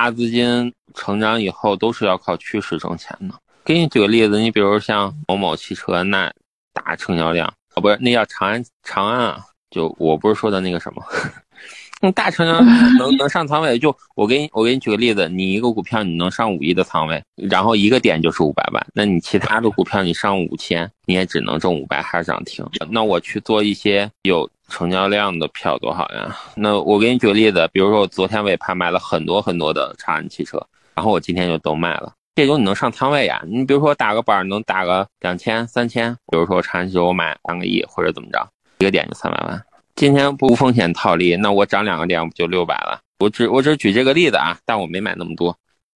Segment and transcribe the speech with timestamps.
[0.00, 3.34] 大资金成长以后都是要靠趋势挣钱的。
[3.62, 6.32] 给你举个例子，你比如像某某汽车，那
[6.72, 11.04] 大成交量啊，不是那叫长安长安啊，就我不是说的那个什么。
[12.00, 12.58] 那大成交
[12.98, 22.66] 能能上仓位，就我给你我给你举个例子，你一个股票你能上五亿的仓位，然后一个点就是五百万，那你其他的股票你上五千，你也只能挣五百还是涨停。
[22.88, 26.34] 那我去做一些有成交量的票多好呀！
[26.54, 30.64] 那我给你举个例子，比如说我昨天尾盘买了很多很多的长安汽车，
[30.94, 33.42] 然后我今天就都卖了，这种你能上仓位呀？
[33.46, 38.48] 你比如说打个板能打个两千三千，比如说长安汽车我买三个亿或者怎么着，
[38.78, 39.62] 一个点就三百万。
[39.96, 42.98] 今天不风险套利，那我涨两个点不就六百了？
[43.18, 45.54] 我只我只举这个例子啊，但我没买那么多。